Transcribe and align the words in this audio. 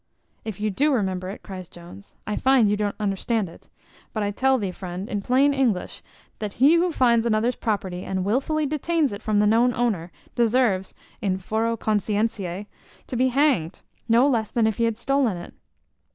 "If 0.43 0.59
you 0.59 0.71
do 0.71 0.91
remember 0.91 1.29
it," 1.29 1.43
cries 1.43 1.69
Jones, 1.69 2.15
"I 2.25 2.35
find 2.35 2.71
you 2.71 2.75
don't 2.75 2.95
understand 2.99 3.47
it; 3.47 3.69
but 4.13 4.23
I 4.23 4.31
tell 4.31 4.57
thee, 4.57 4.71
friend, 4.71 5.07
in 5.07 5.21
plain 5.21 5.53
English, 5.53 6.01
that 6.39 6.53
he 6.53 6.73
who 6.73 6.91
finds 6.91 7.27
another's 7.27 7.55
property, 7.57 8.03
and 8.03 8.25
wilfully 8.25 8.65
detains 8.65 9.13
it 9.13 9.21
from 9.21 9.37
the 9.37 9.45
known 9.45 9.75
owner, 9.75 10.11
deserves, 10.33 10.95
in 11.21 11.37
foro 11.37 11.77
conscientiae, 11.77 12.65
to 13.05 13.15
be 13.15 13.27
hanged, 13.27 13.81
no 14.09 14.27
less 14.27 14.49
than 14.49 14.65
if 14.65 14.77
he 14.77 14.85
had 14.85 14.97
stolen 14.97 15.37
it. 15.37 15.53